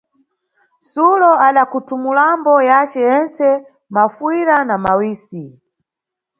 [0.91, 3.63] Sulo adakhuthumulambo yace yensene,
[3.95, 5.43] mafuyira na mawisi.